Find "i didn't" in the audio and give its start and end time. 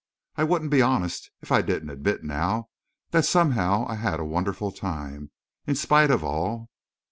1.51-1.91